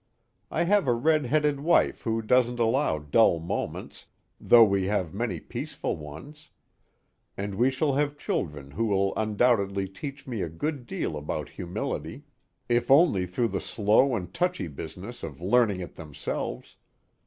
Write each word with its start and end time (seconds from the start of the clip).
I 0.49 0.63
have 0.63 0.87
a 0.87 0.93
redheaded 0.95 1.59
wife 1.59 2.01
who 2.01 2.23
doesn't 2.23 2.57
allow 2.57 2.97
dull 2.97 3.37
moments, 3.37 4.07
though 4.39 4.63
we 4.63 4.85
have 4.87 5.13
many 5.13 5.39
peaceful 5.39 5.95
ones, 5.95 6.49
and 7.37 7.53
we 7.53 7.69
shall 7.69 7.93
have 7.93 8.17
children 8.17 8.71
who 8.71 8.85
will 8.85 9.13
undoubtedly 9.15 9.87
teach 9.87 10.25
me 10.25 10.41
a 10.41 10.49
good 10.49 10.87
deal 10.87 11.15
about 11.15 11.49
humility, 11.49 12.23
if 12.67 12.89
only 12.89 13.27
through 13.27 13.49
the 13.49 13.61
slow 13.61 14.15
and 14.15 14.33
touchy 14.33 14.65
business 14.67 15.21
of 15.21 15.39
learning 15.39 15.81
it 15.81 15.93
themselves. 15.93 16.77